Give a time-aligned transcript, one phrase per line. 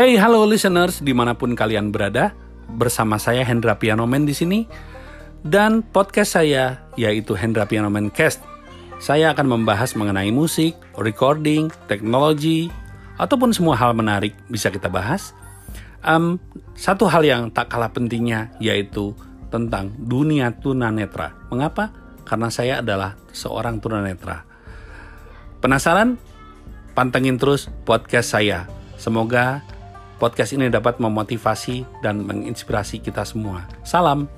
[0.00, 2.32] Hey, halo listeners di mana pun kalian berada,
[2.72, 4.64] bersama saya Hendra Pianomen di sini
[5.44, 8.40] dan podcast saya yaitu Hendra Pianomen Cast.
[8.96, 12.72] Saya akan membahas mengenai musik, recording, teknologi,
[13.20, 15.36] ataupun semua hal menarik bisa kita bahas.
[16.00, 16.40] Um,
[16.72, 19.12] satu hal yang tak kalah pentingnya yaitu
[19.52, 21.36] tentang dunia tunanetra.
[21.52, 21.92] Mengapa?
[22.24, 24.48] Karena saya adalah seorang tunanetra.
[25.60, 26.16] Penasaran?
[26.96, 28.64] Pantengin terus podcast saya.
[28.96, 29.60] Semoga
[30.20, 33.64] podcast ini dapat memotivasi dan menginspirasi kita semua.
[33.80, 34.28] Salam.